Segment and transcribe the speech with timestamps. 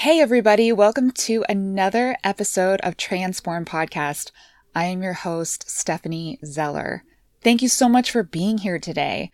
[0.00, 4.30] Hey, everybody, welcome to another episode of Transform Podcast.
[4.74, 7.04] I am your host, Stephanie Zeller.
[7.42, 9.30] Thank you so much for being here today.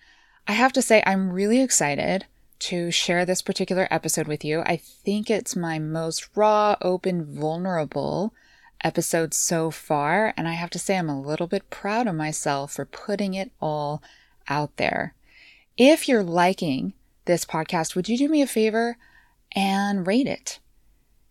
[0.48, 2.26] I have to say, I'm really excited
[2.58, 4.62] to share this particular episode with you.
[4.62, 8.34] I think it's my most raw, open, vulnerable
[8.82, 12.72] episode so far, and I have to say, I'm a little bit proud of myself
[12.72, 14.02] for putting it all
[14.48, 15.14] out there.
[15.76, 16.92] If you're liking
[17.26, 18.96] this podcast, would you do me a favor
[19.52, 20.60] and rate it?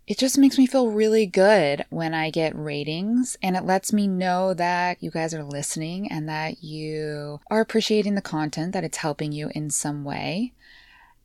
[0.08, 4.08] It just makes me feel really good when I get ratings and it lets me
[4.08, 8.98] know that you guys are listening and that you are appreciating the content, that it's
[8.98, 10.54] helping you in some way.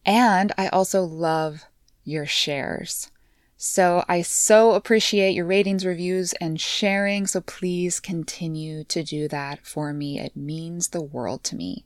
[0.07, 1.65] And I also love
[2.05, 3.11] your shares.
[3.59, 7.27] So I so appreciate your ratings, reviews, and sharing.
[7.27, 10.19] So please continue to do that for me.
[10.19, 11.85] It means the world to me.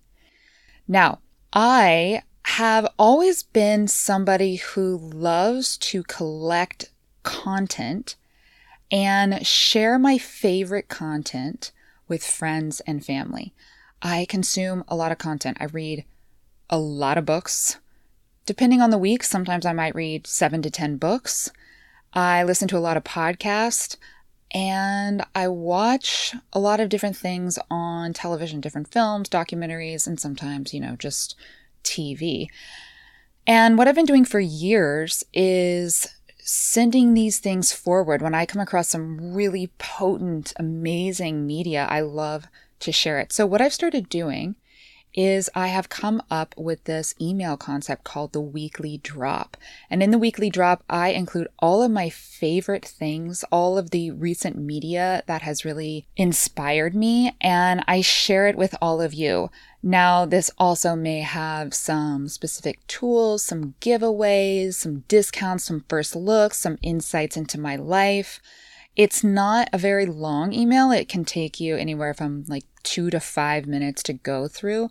[0.86, 1.18] Now,
[1.52, 6.90] I have always been somebody who loves to collect
[7.22, 8.16] content
[8.90, 11.72] and share my favorite content
[12.06, 13.52] with friends and family.
[14.02, 15.56] I consume a lot of content.
[15.58, 16.04] I read
[16.68, 17.78] a lot of books.
[18.46, 21.50] Depending on the week, sometimes I might read seven to 10 books.
[22.12, 23.96] I listen to a lot of podcasts
[24.52, 30.74] and I watch a lot of different things on television, different films, documentaries, and sometimes,
[30.74, 31.34] you know, just
[31.84, 32.48] TV.
[33.46, 38.22] And what I've been doing for years is sending these things forward.
[38.22, 42.46] When I come across some really potent, amazing media, I love
[42.80, 43.32] to share it.
[43.32, 44.56] So, what I've started doing
[45.14, 49.56] is I have come up with this email concept called the weekly drop.
[49.88, 54.10] And in the weekly drop, I include all of my favorite things, all of the
[54.10, 59.50] recent media that has really inspired me, and I share it with all of you.
[59.86, 66.56] Now, this also may have some specific tools, some giveaways, some discounts, some first looks,
[66.56, 68.40] some insights into my life.
[68.96, 70.90] It's not a very long email.
[70.90, 74.88] It can take you anywhere from like two to five minutes to go through.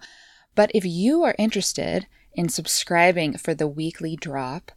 [0.54, 2.06] But if you are interested
[2.36, 4.72] in subscribing for the weekly drop,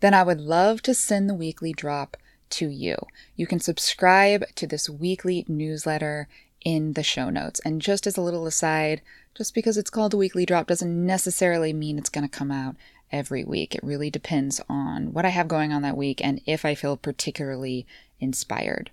[0.00, 2.18] then I would love to send the weekly drop
[2.50, 2.96] to you.
[3.36, 6.28] You can subscribe to this weekly newsletter
[6.64, 7.60] in the show notes.
[7.64, 9.00] And just as a little aside,
[9.34, 12.76] just because it's called a weekly drop doesn't necessarily mean it's going to come out
[13.10, 13.74] every week.
[13.74, 16.96] It really depends on what I have going on that week and if I feel
[16.96, 17.86] particularly
[18.20, 18.90] inspired.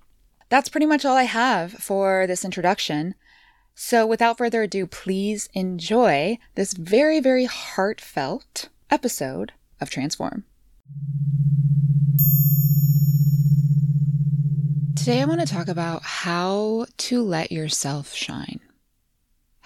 [0.50, 3.16] That's pretty much all I have for this introduction.
[3.76, 10.44] So, without further ado, please enjoy this very, very heartfelt episode of Transform.
[14.96, 18.60] Today, I want to talk about how to let yourself shine.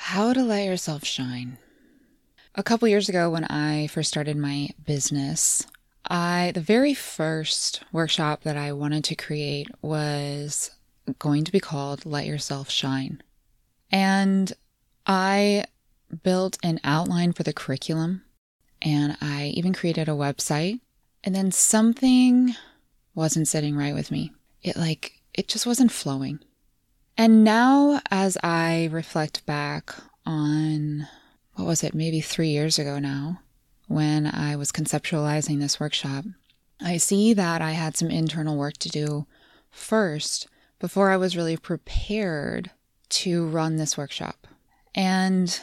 [0.08, 1.58] How to let yourself shine.
[2.56, 5.66] A couple years ago, when I first started my business,
[6.06, 10.72] I the very first workshop that I wanted to create was
[11.20, 13.24] going to be called Let Yourself Shine.
[13.92, 14.52] And
[15.08, 15.66] I
[16.22, 18.24] built an outline for the curriculum
[18.82, 20.82] and I even created a website.
[21.24, 22.56] And then something
[23.16, 24.34] wasn't sitting right with me.
[24.62, 26.40] It like, it just wasn't flowing.
[27.18, 29.94] And now, as I reflect back
[30.26, 31.08] on
[31.56, 33.42] what was it, maybe three years ago now,
[33.88, 36.26] when I was conceptualizing this workshop,
[36.82, 39.28] I see that I had some internal work to do
[39.70, 40.48] first
[40.80, 42.72] before I was really prepared
[43.10, 44.48] to run this workshop.
[44.96, 45.60] And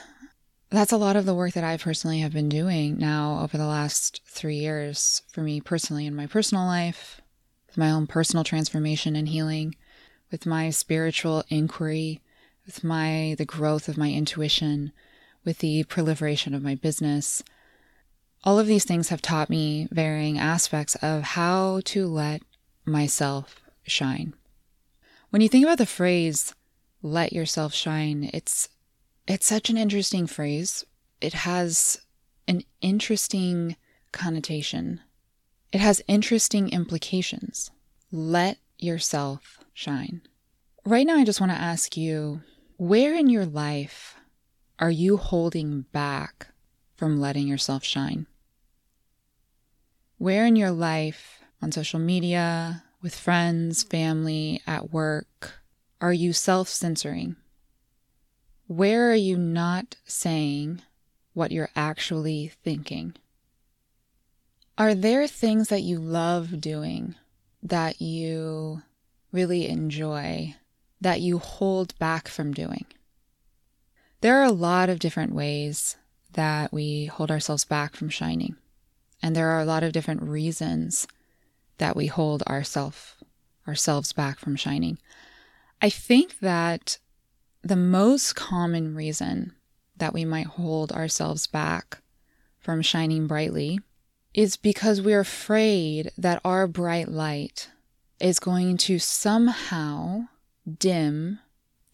[0.71, 3.67] that's a lot of the work that I personally have been doing now over the
[3.67, 7.21] last three years for me personally in my personal life,
[7.77, 9.75] my own personal transformation and healing,
[10.31, 12.21] with my spiritual inquiry,
[12.67, 14.93] with my the growth of my intuition,
[15.45, 17.43] with the proliferation of my business.
[18.45, 22.43] All of these things have taught me varying aspects of how to let
[22.85, 24.35] myself shine.
[25.31, 26.55] When you think about the phrase
[27.03, 28.31] let yourself shine.
[28.33, 28.69] It's
[29.27, 30.85] it's such an interesting phrase.
[31.21, 32.01] It has
[32.49, 33.77] an interesting
[34.12, 35.01] connotation.
[35.73, 37.71] It has interesting implications.
[38.11, 40.23] Let yourself shine.
[40.85, 42.43] Right now I just want to ask you,
[42.77, 44.17] where in your life
[44.79, 46.49] are you holding back
[46.97, 48.27] from letting yourself shine?
[50.17, 55.55] Where in your life, on social media, with friends, family, at work,
[56.00, 57.37] are you self censoring?
[58.67, 60.83] Where are you not saying
[61.33, 63.15] what you're actually thinking?
[64.79, 67.17] Are there things that you love doing
[67.62, 68.83] that you
[69.33, 70.55] really enjoy
[71.01, 72.87] that you hold back from doing?
[74.21, 75.97] There are a lot of different ways
[76.33, 78.57] that we hold ourselves back from shining.
[79.23, 81.07] And there are a lot of different reasons
[81.79, 83.17] that we hold ourself
[83.67, 84.99] ourselves back from shining.
[85.81, 86.99] I think that
[87.62, 89.55] the most common reason
[89.97, 92.03] that we might hold ourselves back
[92.59, 93.81] from shining brightly
[94.35, 97.69] is because we're afraid that our bright light
[98.21, 100.23] is going to somehow
[100.79, 101.38] dim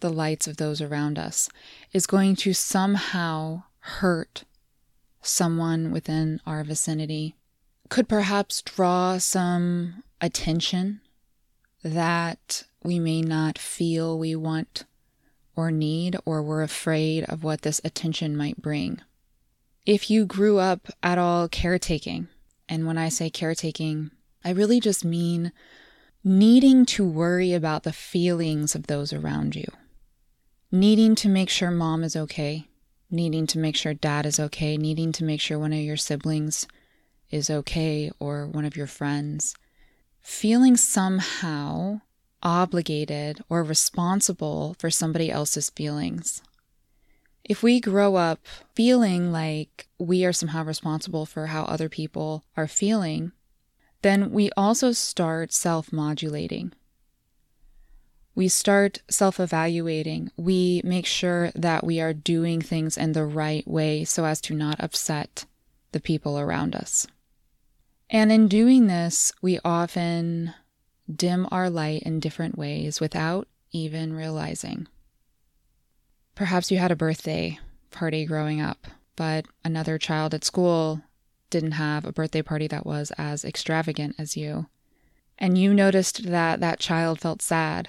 [0.00, 1.48] the lights of those around us,
[1.92, 4.44] is going to somehow hurt
[5.22, 7.34] someone within our vicinity,
[7.88, 11.00] could perhaps draw some attention
[11.82, 14.84] that we may not feel we want
[15.54, 19.00] or need, or we're afraid of what this attention might bring.
[19.86, 22.26] If you grew up at all caretaking,
[22.68, 24.10] and when I say caretaking,
[24.44, 25.52] I really just mean
[26.24, 29.68] needing to worry about the feelings of those around you,
[30.72, 32.66] needing to make sure mom is okay,
[33.12, 36.66] needing to make sure dad is okay, needing to make sure one of your siblings
[37.30, 39.54] is okay or one of your friends,
[40.20, 42.00] feeling somehow
[42.42, 46.42] obligated or responsible for somebody else's feelings.
[47.48, 48.44] If we grow up
[48.74, 53.30] feeling like we are somehow responsible for how other people are feeling,
[54.02, 56.72] then we also start self modulating.
[58.34, 60.32] We start self evaluating.
[60.36, 64.54] We make sure that we are doing things in the right way so as to
[64.54, 65.46] not upset
[65.92, 67.06] the people around us.
[68.10, 70.52] And in doing this, we often
[71.12, 74.88] dim our light in different ways without even realizing.
[76.36, 77.58] Perhaps you had a birthday
[77.90, 78.86] party growing up,
[79.16, 81.00] but another child at school
[81.48, 84.66] didn't have a birthday party that was as extravagant as you.
[85.38, 87.88] And you noticed that that child felt sad.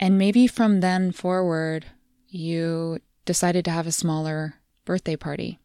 [0.00, 1.86] And maybe from then forward,
[2.26, 5.60] you decided to have a smaller birthday party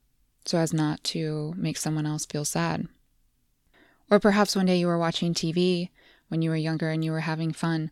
[0.45, 2.87] so as not to make someone else feel sad.
[4.11, 5.89] Or perhaps one day you were watching TV
[6.27, 7.89] when you were younger and you were having fun,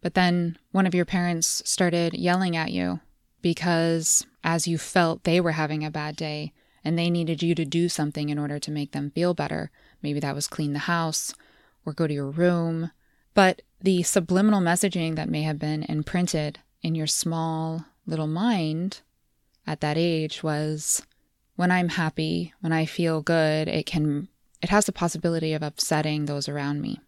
[0.00, 3.00] but then one of your parents started yelling at you
[3.42, 6.52] because as you felt they were having a bad day
[6.84, 9.70] and they needed you to do something in order to make them feel better.
[10.02, 11.34] Maybe that was clean the house
[11.84, 12.90] or go to your room.
[13.34, 19.00] But the subliminal messaging that may have been imprinted in your small little mind
[19.66, 21.02] at that age was
[21.56, 24.28] when I'm happy, when I feel good, it can
[24.60, 27.00] it has the possibility of upsetting those around me.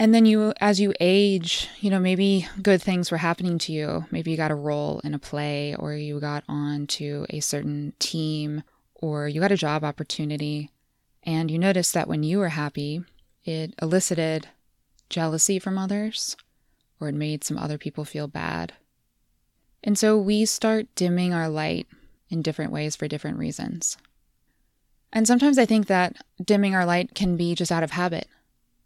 [0.00, 4.06] And then you, as you age, you know, maybe good things were happening to you.
[4.12, 7.94] Maybe you got a role in a play, or you got on to a certain
[7.98, 8.62] team,
[8.94, 10.70] or you got a job opportunity.
[11.24, 13.02] And you noticed that when you were happy,
[13.44, 14.48] it elicited
[15.10, 16.36] jealousy from others,
[17.00, 18.74] or it made some other people feel bad.
[19.82, 21.88] And so we start dimming our light
[22.30, 23.96] in different ways for different reasons.
[25.12, 28.28] And sometimes I think that dimming our light can be just out of habit.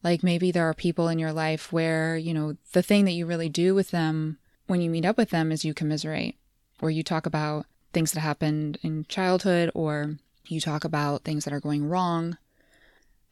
[0.03, 3.27] Like maybe there are people in your life where, you know, the thing that you
[3.27, 6.37] really do with them when you meet up with them is you commiserate
[6.81, 10.17] or you talk about things that happened in childhood or
[10.47, 12.37] you talk about things that are going wrong.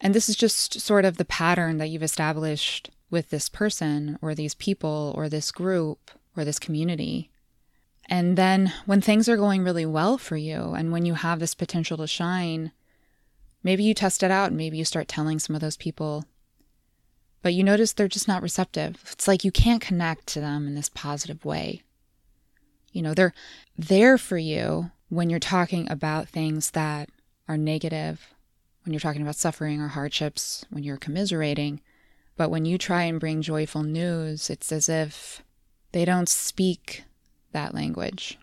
[0.01, 4.35] And this is just sort of the pattern that you've established with this person or
[4.35, 7.31] these people or this group or this community.
[8.09, 11.55] And then when things are going really well for you and when you have this
[11.55, 12.73] potential to shine,
[13.63, 16.25] maybe you test it out and maybe you start telling some of those people
[17.43, 18.97] but you notice they're just not receptive.
[19.13, 21.83] It's like you can't connect to them in this positive way.
[22.93, 23.35] You know, they're
[23.79, 27.09] there for you when you're talking about things that
[27.49, 28.35] are negative,
[28.85, 31.81] when you're talking about suffering or hardships, when you're commiserating.
[32.37, 35.43] But when you try and bring joyful news, it's as if
[35.93, 37.05] they don't speak
[37.53, 38.39] that language.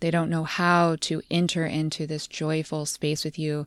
[0.00, 3.66] They don't know how to enter into this joyful space with you.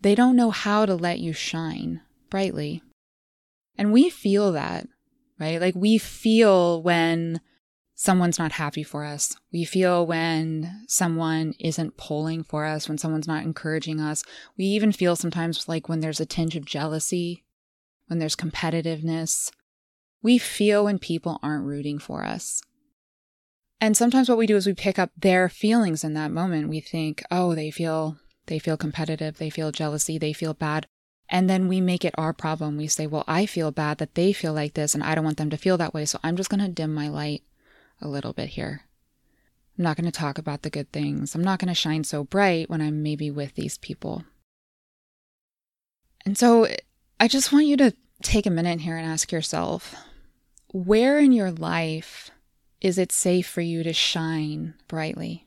[0.00, 2.82] They don't know how to let you shine brightly.
[3.78, 4.88] And we feel that,
[5.38, 5.60] right?
[5.60, 7.40] Like we feel when
[7.94, 9.36] someone's not happy for us.
[9.52, 14.24] We feel when someone isn't pulling for us, when someone's not encouraging us.
[14.56, 17.44] We even feel sometimes like when there's a tinge of jealousy,
[18.08, 19.50] when there's competitiveness.
[20.22, 22.62] We feel when people aren't rooting for us.
[23.80, 26.68] And sometimes what we do is we pick up their feelings in that moment.
[26.68, 28.16] We think, oh, they feel
[28.46, 30.86] they feel competitive, they feel jealousy, they feel bad.
[31.28, 32.76] And then we make it our problem.
[32.76, 35.36] We say, well, I feel bad that they feel like this and I don't want
[35.36, 36.04] them to feel that way.
[36.06, 37.42] So I'm just going to dim my light
[38.00, 38.82] a little bit here.
[39.76, 41.34] I'm not going to talk about the good things.
[41.34, 44.24] I'm not going to shine so bright when I'm maybe with these people.
[46.24, 46.66] And so
[47.20, 49.94] I just want you to take a minute here and ask yourself
[50.72, 52.30] where in your life
[52.80, 55.46] is it safe for you to shine brightly?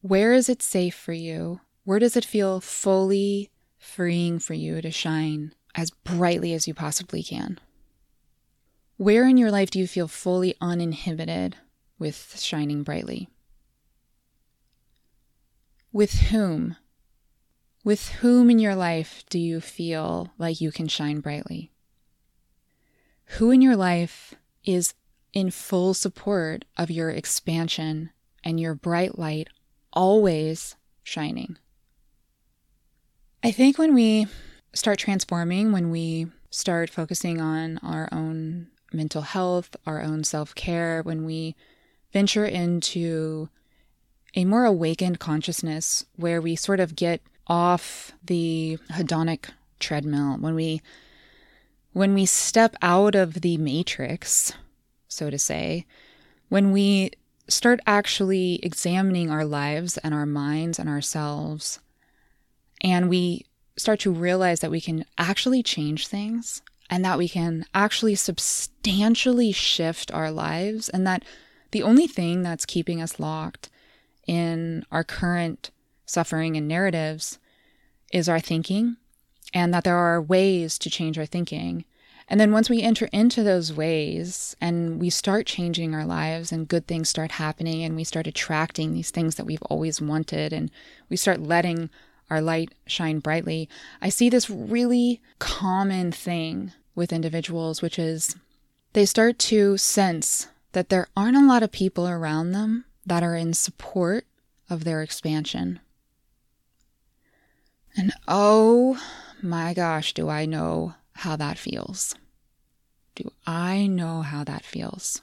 [0.00, 1.60] Where is it safe for you?
[1.84, 7.22] Where does it feel fully freeing for you to shine as brightly as you possibly
[7.22, 7.58] can.
[8.96, 11.56] Where in your life do you feel fully uninhibited
[11.98, 13.28] with shining brightly?
[15.92, 16.76] With whom?
[17.82, 21.72] With whom in your life do you feel like you can shine brightly?
[23.38, 24.34] Who in your life
[24.64, 24.92] is
[25.32, 28.10] in full support of your expansion
[28.44, 29.48] and your bright light
[29.92, 31.56] always shining?
[33.42, 34.26] I think when we
[34.74, 41.00] start transforming, when we start focusing on our own mental health, our own self care,
[41.02, 41.56] when we
[42.12, 43.48] venture into
[44.34, 49.46] a more awakened consciousness where we sort of get off the hedonic
[49.78, 50.82] treadmill, when we
[51.92, 54.52] when we step out of the matrix,
[55.08, 55.86] so to say,
[56.50, 57.10] when we
[57.48, 61.80] start actually examining our lives and our minds and ourselves,
[62.80, 63.46] and we
[63.76, 69.52] start to realize that we can actually change things and that we can actually substantially
[69.52, 71.24] shift our lives, and that
[71.70, 73.70] the only thing that's keeping us locked
[74.26, 75.70] in our current
[76.04, 77.38] suffering and narratives
[78.12, 78.96] is our thinking,
[79.54, 81.84] and that there are ways to change our thinking.
[82.26, 86.68] And then once we enter into those ways and we start changing our lives and
[86.68, 90.70] good things start happening and we start attracting these things that we've always wanted and
[91.08, 91.90] we start letting
[92.30, 93.68] our light shine brightly,
[94.00, 98.36] I see this really common thing with individuals, which is
[98.92, 103.34] they start to sense that there aren't a lot of people around them that are
[103.34, 104.26] in support
[104.68, 105.80] of their expansion.
[107.96, 109.00] And oh
[109.42, 112.14] my gosh, do I know how that feels?
[113.16, 115.20] Do I know how that feels?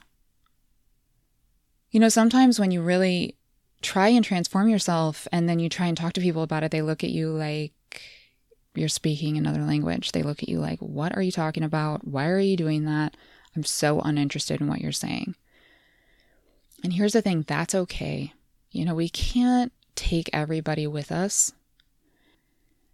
[1.90, 3.37] You know, sometimes when you really
[3.82, 6.82] try and transform yourself and then you try and talk to people about it, they
[6.82, 7.72] look at you like
[8.74, 10.12] you're speaking another language.
[10.12, 12.06] They look at you like, What are you talking about?
[12.06, 13.16] Why are you doing that?
[13.56, 15.34] I'm so uninterested in what you're saying.
[16.84, 18.32] And here's the thing that's okay.
[18.70, 21.52] You know, we can't take everybody with us.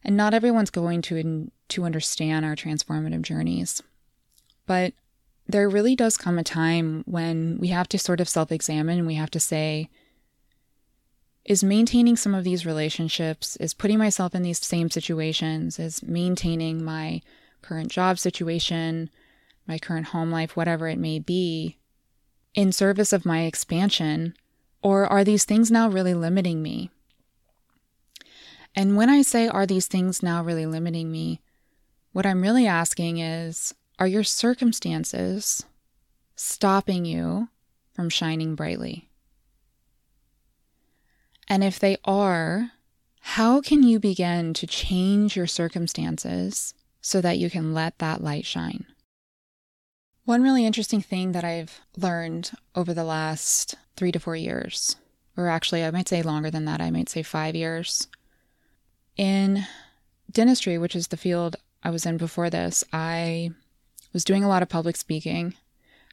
[0.02, 3.82] And not everyone's going to to understand our transformative journeys.
[4.66, 4.94] But
[5.46, 9.14] there really does come a time when we have to sort of self-examine and we
[9.14, 9.90] have to say
[11.44, 16.82] is maintaining some of these relationships, is putting myself in these same situations, is maintaining
[16.82, 17.20] my
[17.60, 19.10] current job situation,
[19.66, 21.76] my current home life, whatever it may be,
[22.54, 24.34] in service of my expansion?
[24.82, 26.90] Or are these things now really limiting me?
[28.74, 31.40] And when I say, are these things now really limiting me?
[32.12, 35.64] What I'm really asking is, are your circumstances
[36.36, 37.48] stopping you
[37.92, 39.08] from shining brightly?
[41.48, 42.72] And if they are,
[43.20, 48.46] how can you begin to change your circumstances so that you can let that light
[48.46, 48.86] shine?
[50.24, 54.96] One really interesting thing that I've learned over the last three to four years,
[55.36, 58.08] or actually, I might say longer than that, I might say five years.
[59.16, 59.66] In
[60.30, 63.50] dentistry, which is the field I was in before this, I
[64.14, 65.54] was doing a lot of public speaking,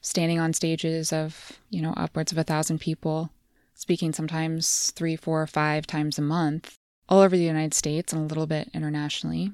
[0.01, 3.31] standing on stages of, you know, upwards of a thousand people,
[3.73, 6.75] speaking sometimes three, four, five times a month,
[7.09, 9.51] all over the United States and a little bit internationally.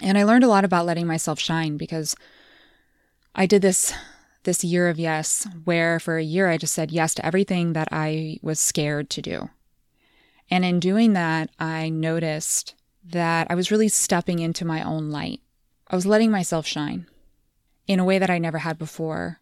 [0.00, 2.14] And I learned a lot about letting myself shine because
[3.34, 3.94] I did this
[4.44, 7.88] this year of yes, where for a year I just said yes to everything that
[7.92, 9.50] I was scared to do.
[10.50, 12.74] And in doing that, I noticed
[13.04, 15.40] that I was really stepping into my own light.
[15.88, 17.06] I was letting myself shine
[17.86, 19.40] in a way that I never had before.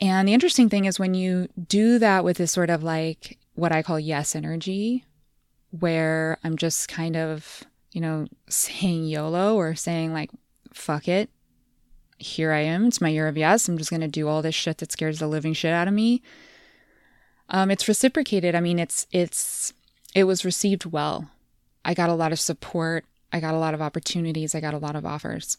[0.00, 3.72] And the interesting thing is when you do that with this sort of like what
[3.72, 5.04] I call yes energy,
[5.70, 10.30] where I'm just kind of, you know, saying YOLO or saying like,
[10.72, 11.28] fuck it,
[12.18, 12.86] here I am.
[12.86, 13.68] It's my year of yes.
[13.68, 15.94] I'm just going to do all this shit that scares the living shit out of
[15.94, 16.22] me.
[17.48, 18.54] Um, it's reciprocated.
[18.54, 19.72] I mean, it's, it's,
[20.14, 21.30] it was received well.
[21.84, 23.04] I got a lot of support.
[23.32, 24.54] I got a lot of opportunities.
[24.54, 25.56] I got a lot of offers.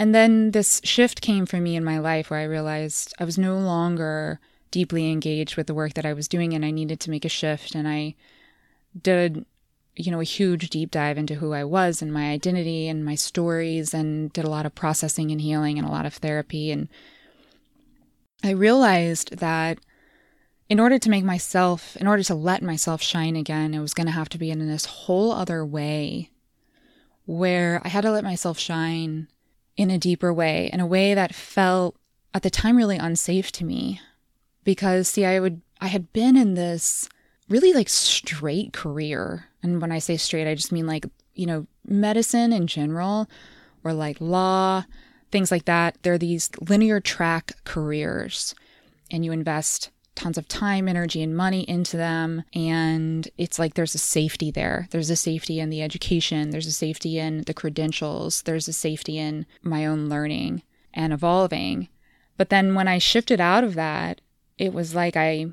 [0.00, 3.36] And then this shift came for me in my life where I realized I was
[3.36, 4.40] no longer
[4.70, 7.28] deeply engaged with the work that I was doing and I needed to make a
[7.28, 7.74] shift.
[7.74, 8.14] And I
[8.98, 9.44] did
[9.96, 13.14] you know, a huge deep dive into who I was and my identity and my
[13.14, 16.70] stories and did a lot of processing and healing and a lot of therapy.
[16.70, 16.88] And
[18.42, 19.80] I realized that
[20.70, 24.06] in order to make myself, in order to let myself shine again, it was going
[24.06, 26.30] to have to be in this whole other way
[27.26, 29.28] where I had to let myself shine
[29.76, 31.96] in a deeper way, in a way that felt
[32.34, 34.00] at the time really unsafe to me.
[34.64, 37.08] Because, see, I would, I had been in this
[37.48, 39.46] really like straight career.
[39.62, 43.28] And when I say straight, I just mean like, you know, medicine in general,
[43.82, 44.84] or like law,
[45.32, 48.54] things like that, they're these linear track careers.
[49.10, 52.44] And you invest tons of time, energy, and money into them.
[52.52, 54.86] And it's like there's a safety there.
[54.90, 59.16] There's a safety in the education, there's a safety in the credentials, there's a safety
[59.16, 60.62] in my own learning
[60.92, 61.88] and evolving.
[62.36, 64.20] But then when I shifted out of that,
[64.58, 65.46] it was like I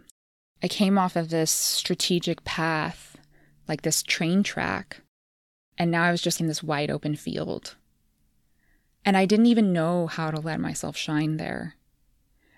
[0.62, 3.18] I came off of this strategic path,
[3.68, 5.02] like this train track,
[5.78, 7.76] and now I was just in this wide open field.
[9.06, 11.76] And I didn't even know how to let myself shine there.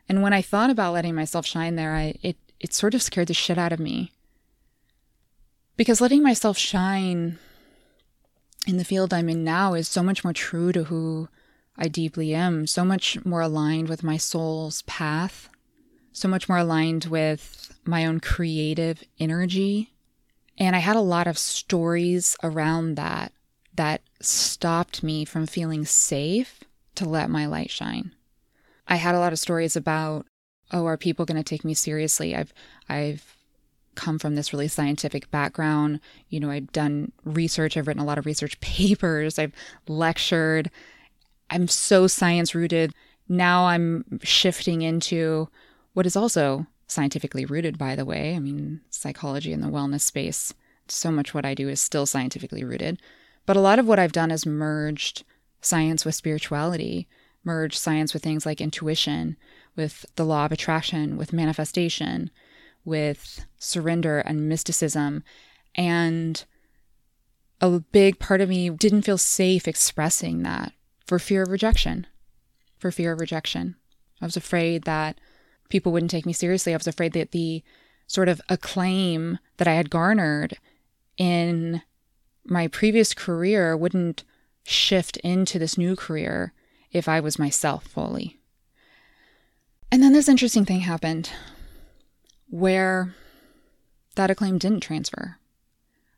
[0.10, 3.28] And when I thought about letting myself shine there, I, it, it sort of scared
[3.28, 4.12] the shit out of me.
[5.78, 7.38] Because letting myself shine
[8.68, 11.30] in the field I'm in now is so much more true to who
[11.78, 15.48] I deeply am, so much more aligned with my soul's path,
[16.12, 19.94] so much more aligned with my own creative energy.
[20.58, 23.32] And I had a lot of stories around that
[23.76, 26.60] that stopped me from feeling safe
[26.96, 28.14] to let my light shine.
[28.90, 30.26] I had a lot of stories about,
[30.72, 32.36] oh, are people going to take me seriously?
[32.36, 32.54] I've
[32.90, 33.38] I've
[33.96, 36.00] come from this really scientific background.
[36.30, 39.54] You know, I've done research, I've written a lot of research papers, I've
[39.88, 40.72] lectured.
[41.50, 42.94] I'm so science rooted.
[43.28, 45.50] Now I'm shifting into
[45.94, 48.36] what is also scientifically rooted, by the way.
[48.36, 50.54] I mean, psychology in the wellness space.
[50.88, 53.00] So much what I do is still scientifically rooted.
[53.46, 55.24] But a lot of what I've done is merged
[55.62, 57.08] science with spirituality
[57.44, 59.38] merge science with things like intuition,
[59.76, 62.30] with the law of attraction, with manifestation,
[62.86, 65.24] with surrender and mysticism.
[65.76, 66.44] And
[67.62, 70.74] a big part of me didn't feel safe expressing that
[71.06, 72.08] for fear of rejection.
[72.78, 73.76] For fear of rejection.
[74.22, 75.20] I was afraid that
[75.70, 76.74] people wouldn't take me seriously.
[76.74, 77.64] I was afraid that the
[78.08, 80.58] sort of acclaim that I had garnered
[81.18, 81.82] in
[82.44, 84.24] my previous career wouldn't
[84.64, 86.54] shift into this new career
[86.92, 88.40] if I was myself fully.
[89.92, 91.32] And then this interesting thing happened
[92.50, 93.14] where
[94.16, 95.38] that acclaim didn't transfer,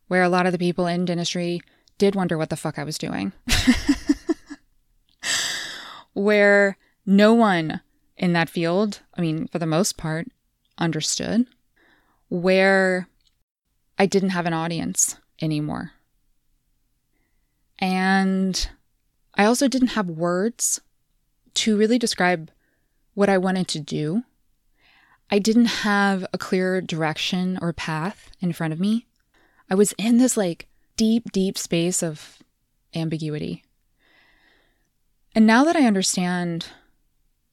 [0.08, 1.62] where a lot of the people in dentistry
[1.98, 3.32] did wonder what the fuck I was doing,
[6.14, 7.82] where no one
[8.18, 10.28] in that field, I mean, for the most part,
[10.78, 11.46] understood,
[12.30, 13.08] where
[13.98, 15.92] I didn't have an audience anymore.
[17.80, 18.70] And
[19.36, 20.82] I also didn't have words
[21.56, 22.52] to really describe
[23.14, 24.24] what I wanted to do.
[25.30, 29.08] I didn't have a clear direction or path in front of me.
[29.70, 30.68] I was in this like
[30.98, 32.40] deep, deep space of
[32.94, 33.64] ambiguity.
[35.34, 36.68] And now that I understand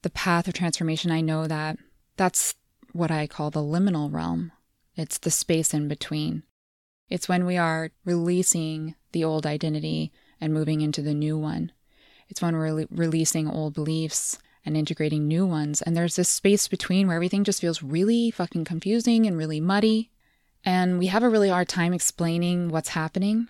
[0.02, 1.78] the path of transformation, I know that
[2.16, 2.54] that's
[2.92, 4.50] what I call the liminal realm.
[4.96, 6.42] It's the space in between.
[7.08, 11.72] It's when we are releasing the old identity and moving into the new one.
[12.28, 15.80] It's when we're re- releasing old beliefs and integrating new ones.
[15.82, 20.10] And there's this space between where everything just feels really fucking confusing and really muddy.
[20.64, 23.48] And we have a really hard time explaining what's happening.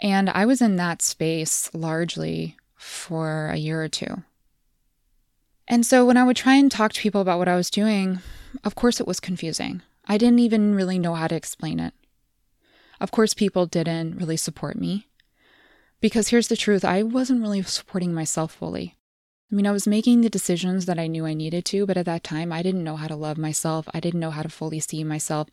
[0.00, 4.22] And I was in that space largely for a year or two.
[5.66, 8.20] And so when I would try and talk to people about what I was doing,
[8.62, 9.82] of course it was confusing.
[10.06, 11.94] I didn't even really know how to explain it.
[13.00, 15.08] Of course, people didn't really support me.
[16.04, 18.94] Because here's the truth I wasn't really supporting myself fully.
[19.50, 22.04] I mean, I was making the decisions that I knew I needed to, but at
[22.04, 23.88] that time, I didn't know how to love myself.
[23.94, 25.48] I didn't know how to fully see myself.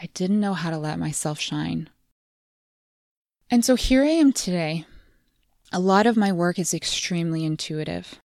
[0.00, 1.90] I didn't know how to let myself shine.
[3.50, 4.86] And so here I am today.
[5.72, 8.20] A lot of my work is extremely intuitive.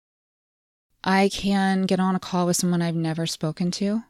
[1.04, 4.02] I can get on a call with someone I've never spoken to,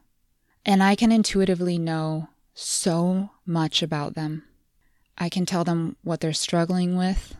[0.64, 4.44] and I can intuitively know so much about them.
[5.18, 7.36] I can tell them what they're struggling with.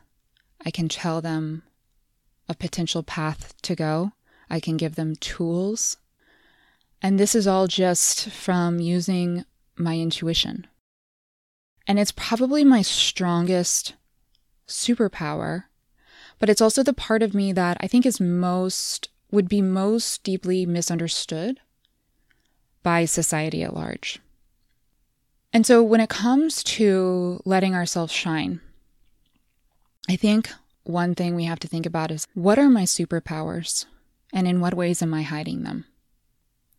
[0.69, 1.63] I can tell them
[2.47, 4.13] a potential path to go.
[4.51, 5.97] I can give them tools.
[7.01, 9.47] And this is all just from using
[9.79, 10.67] my intuition.
[11.87, 13.95] And it's probably my strongest
[14.67, 15.65] superpower,
[16.39, 20.23] but it's also the part of me that I think is most, would be most
[20.23, 21.61] deeply misunderstood
[22.83, 24.19] by society at large.
[25.51, 28.61] And so when it comes to letting ourselves shine,
[30.09, 30.51] I think
[30.85, 33.85] one thing we have to think about is what are my superpowers
[34.33, 35.85] and in what ways am I hiding them?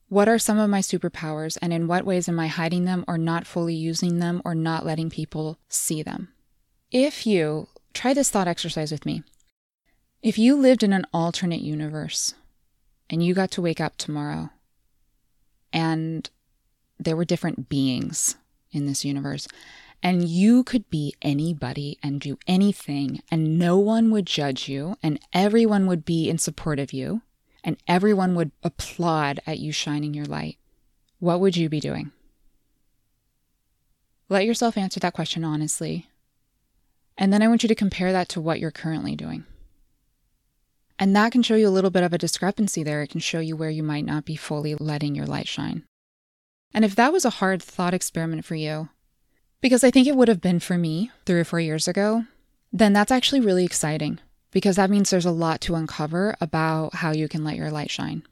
[0.08, 3.20] What are some of my superpowers and in what ways am I hiding them or
[3.20, 6.30] not fully using them or not letting people see them?
[6.92, 9.22] If you try this thought exercise with me,
[10.24, 12.34] if you lived in an alternate universe
[13.12, 14.50] and you got to wake up tomorrow
[15.72, 16.28] and
[16.98, 18.36] there were different beings
[18.72, 19.48] in this universe
[20.02, 25.20] and you could be anybody and do anything, and no one would judge you, and
[25.34, 27.22] everyone would be in support of you,
[27.64, 30.58] and everyone would applaud at you shining your light,
[31.20, 32.12] what would you be doing?
[34.30, 36.08] Let yourself answer that question honestly.
[37.18, 39.44] And then I want you to compare that to what you're currently doing.
[40.98, 43.02] And that can show you a little bit of a discrepancy there.
[43.02, 45.84] It can show you where you might not be fully letting your light shine.
[46.74, 48.90] And if that was a hard thought experiment for you,
[49.62, 52.26] because I think it would have been for me three or four years ago,
[52.72, 54.19] then that's actually really exciting
[54.52, 57.91] because that means there's a lot to uncover about how you can let your light
[57.91, 58.24] shine.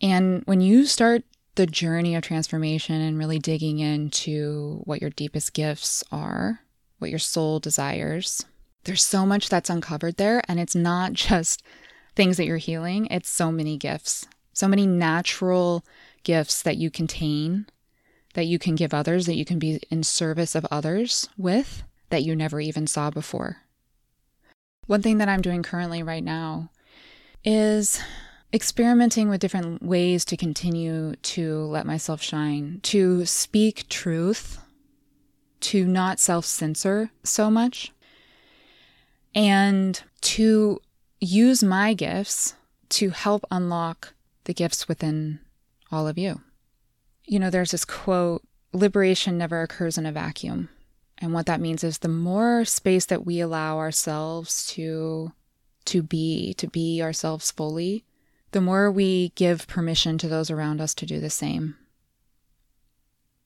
[0.00, 1.24] And when you start
[1.56, 6.60] the journey of transformation and really digging into what your deepest gifts are,
[6.98, 8.44] what your soul desires,
[8.84, 10.42] there's so much that's uncovered there.
[10.48, 11.62] And it's not just
[12.16, 15.84] things that you're healing, it's so many gifts, so many natural
[16.22, 17.66] gifts that you contain,
[18.34, 22.22] that you can give others, that you can be in service of others with that
[22.22, 23.58] you never even saw before.
[24.86, 26.70] One thing that I'm doing currently right now
[27.44, 28.02] is
[28.52, 34.58] experimenting with different ways to continue to let myself shine, to speak truth,
[35.60, 37.92] to not self censor so much,
[39.34, 40.80] and to
[41.20, 42.54] use my gifts
[42.88, 44.14] to help unlock
[44.44, 45.38] the gifts within
[45.92, 46.40] all of you.
[47.30, 50.68] You know, there's this quote liberation never occurs in a vacuum.
[51.18, 55.30] And what that means is the more space that we allow ourselves to
[55.84, 58.04] to be, to be ourselves fully,
[58.50, 61.76] the more we give permission to those around us to do the same.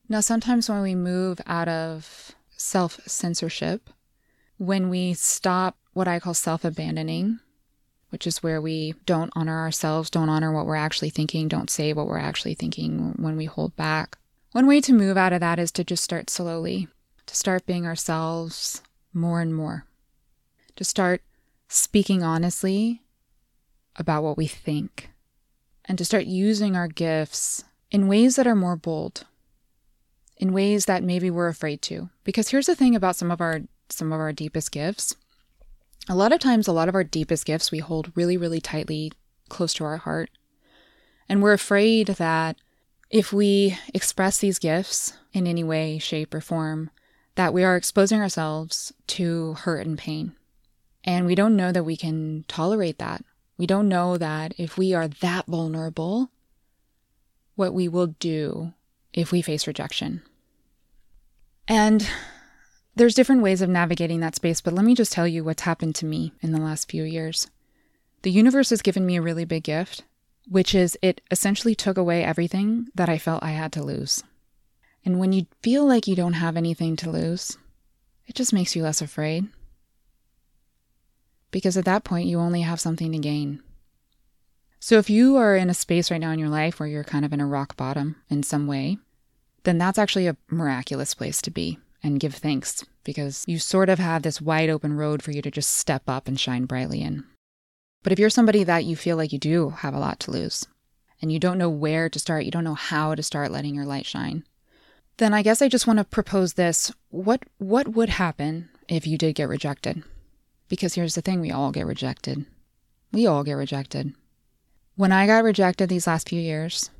[0.09, 3.90] Now, sometimes when we move out of self censorship,
[4.57, 7.38] when we stop what I call self abandoning,
[8.14, 11.92] which is where we don't honor ourselves, don't honor what we're actually thinking, don't say
[11.92, 14.16] what we're actually thinking when we hold back.
[14.53, 16.87] One way to move out of that is to just start slowly,
[17.27, 19.85] to start being ourselves more and more,
[20.77, 21.22] to start
[21.66, 23.03] speaking honestly
[23.96, 25.11] about what we think,
[25.85, 29.27] and to start using our gifts in ways that are more bold,
[30.37, 32.11] in ways that maybe we're afraid to.
[32.22, 35.16] Because here's the thing about some of our some of our deepest gifts.
[36.09, 39.12] A lot of times a lot of our deepest gifts we hold really really tightly
[39.49, 40.31] close to our heart.
[41.29, 42.57] And we're afraid that
[43.11, 46.90] if we express these gifts in any way, shape or form,
[47.37, 50.33] that we are exposing ourselves to hurt and pain.
[51.05, 53.25] And we don't know that we can tolerate that.
[53.57, 56.31] We don't know that if we are that vulnerable,
[57.55, 58.73] what we will do
[59.12, 60.23] if we face rejection.
[61.69, 62.09] And
[62.96, 65.94] there's different ways of navigating that space, but let me just tell you what's happened
[65.96, 67.48] to me in the last few years.
[68.22, 70.04] The universe has given me a really big gift,
[70.48, 74.22] which is it essentially took away everything that I felt I had to lose.
[75.04, 77.59] And when you feel like you don't have anything to lose,
[78.26, 79.48] it just makes you less afraid
[81.50, 83.62] because at that point you only have something to gain.
[84.80, 87.24] So if you are in a space right now in your life where you're kind
[87.24, 88.98] of in a rock bottom in some way,
[89.64, 93.99] then that's actually a miraculous place to be and give thanks because you sort of
[93.99, 97.25] have this wide open road for you to just step up and shine brightly in.
[98.03, 100.67] But if you're somebody that you feel like you do have a lot to lose
[101.23, 103.87] and you don't know where to start, you don't know how to start letting your
[103.87, 104.45] light shine,
[105.17, 106.93] then I guess I just want to propose this.
[107.09, 110.03] What what would happen if you did get rejected?
[110.69, 112.45] Because here's the thing we all get rejected.
[113.12, 114.12] We all get rejected.
[114.97, 116.90] When I got rejected these last few years,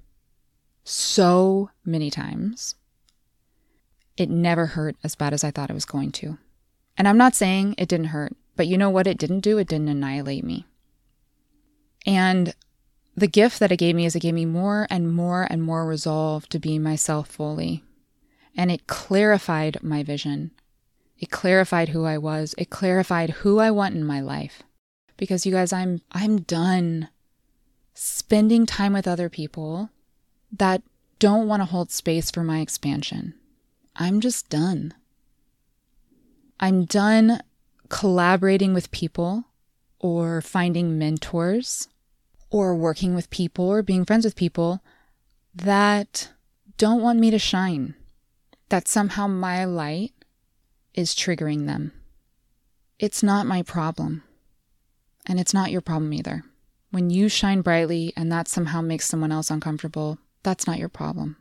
[0.85, 2.75] so many times,
[4.17, 6.39] it never hurt as bad as I thought it was going to.
[6.97, 9.59] And I'm not saying it didn't hurt, but you know what it didn't do?
[9.59, 10.67] It didn't annihilate me.
[12.07, 12.55] And
[13.17, 15.87] the gift that it gave me is it gave me more and more and more
[15.87, 17.83] resolve to be myself fully.
[18.57, 20.53] And it clarified my vision
[21.19, 22.55] it clarified who I was.
[22.59, 24.63] It clarified who I want in my life.
[25.17, 27.09] Because you guys, I'm I'm done
[27.95, 29.91] spending time with other people
[30.53, 30.83] that
[31.21, 33.35] don't want to hold space for my expansion.
[33.97, 34.95] I'm just done.
[36.59, 37.41] I'm done
[37.89, 39.45] collaborating with people
[40.01, 41.89] or finding mentors
[42.51, 44.83] or working with people or being friends with people
[45.55, 46.31] that
[46.79, 47.95] don't want me to shine.
[48.69, 50.13] That somehow my light
[50.95, 51.93] is triggering them.
[52.99, 54.23] It's not my problem.
[55.27, 56.45] And it's not your problem either.
[56.91, 61.37] When you shine brightly and that somehow makes someone else uncomfortable, that's not your problem.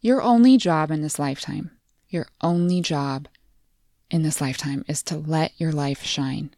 [0.00, 1.70] Your only job in this lifetime,
[2.08, 3.28] your only job
[4.10, 6.54] in this lifetime is to let your life shine,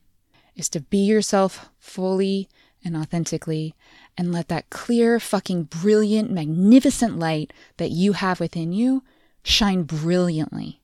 [0.55, 2.49] is to be yourself fully
[2.85, 3.75] and authentically
[4.17, 9.03] and let that clear, fucking brilliant, magnificent light that you have within you
[9.43, 10.81] shine brilliantly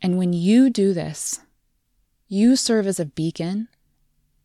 [0.00, 1.40] And when you do this,
[2.28, 3.68] you serve as a beacon,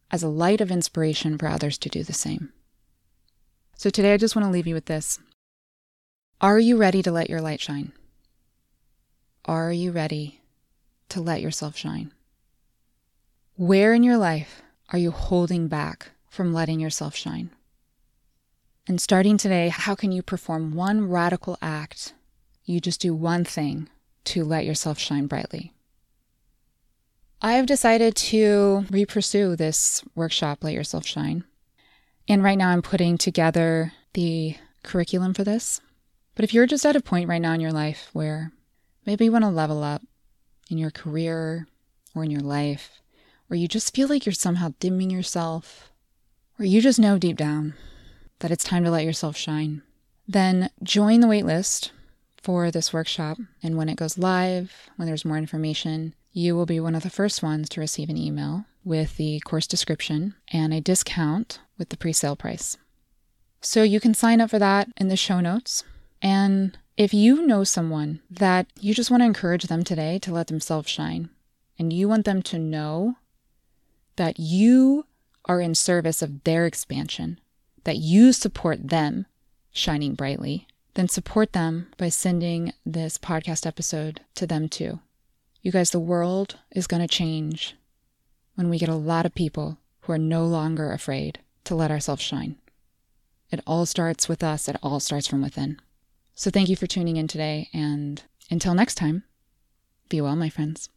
[0.10, 2.54] as a light of inspiration for others to do the same.
[3.76, 5.20] So today I just want to leave you with this.
[6.40, 7.92] Are you ready to let your light shine?
[9.46, 10.42] Are you ready
[11.10, 12.12] to let yourself shine?
[13.56, 17.50] Where in your life are you holding back from letting yourself shine?
[18.88, 22.14] And starting today, how can you perform one radical act?
[22.66, 23.90] You just do one thing
[24.26, 25.74] to let yourself shine brightly.
[27.42, 31.44] I have decided to re-pursue this workshop, Let Yourself Shine.
[32.28, 35.82] And right now I'm putting together the curriculum for this.
[36.36, 38.52] But if you're just at a point right now in your life where
[39.06, 40.02] maybe you want to level up
[40.70, 41.68] in your career
[42.16, 43.02] or in your life,
[43.50, 45.92] or you just feel like you're somehow dimming yourself,
[46.60, 47.74] or you just know deep down
[48.40, 49.82] that it's time to let yourself shine,
[50.28, 51.92] then join the waitlist
[52.42, 53.38] for this workshop.
[53.62, 57.10] And when it goes live, when there's more information, you will be one of the
[57.10, 61.98] first ones to receive an email with the course description and a discount with the
[61.98, 62.78] pre sale price.
[63.62, 65.84] So you can sign up for that in the show notes.
[66.22, 70.46] And if you know someone that you just want to encourage them today to let
[70.46, 71.32] themselves shine,
[71.80, 73.16] and you want them to know
[74.18, 75.08] that you
[75.46, 77.40] are in service of their expansion,
[77.86, 79.26] that you support them
[79.72, 85.00] shining brightly, then support them by sending this podcast episode to them too.
[85.64, 87.76] You guys, the world is going to change
[88.54, 92.22] when we get a lot of people who are no longer afraid to let ourselves
[92.22, 92.58] shine.
[93.50, 95.82] It all starts with us, it all starts from within.
[96.34, 99.24] So thank you for tuning in today, and until next time,
[100.10, 100.90] be well, my friends.